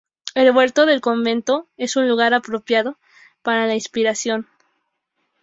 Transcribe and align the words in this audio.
El 0.33 0.49
huerto 0.57 0.87
del 0.87 0.99
convento 0.99 1.67
es 1.77 1.95
un 1.95 2.09
lugar 2.09 2.33
apropiado 2.33 2.97
para 3.43 3.67
la 3.67 3.75
inspiración. 3.75 4.47